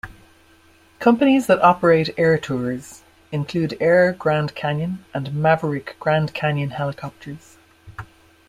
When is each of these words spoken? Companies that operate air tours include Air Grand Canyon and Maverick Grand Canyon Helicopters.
Companies 0.97 1.45
that 1.45 1.61
operate 1.61 2.09
air 2.17 2.35
tours 2.39 3.03
include 3.31 3.77
Air 3.79 4.13
Grand 4.13 4.55
Canyon 4.55 5.05
and 5.13 5.31
Maverick 5.31 5.95
Grand 5.99 6.33
Canyon 6.33 6.71
Helicopters. 6.71 7.57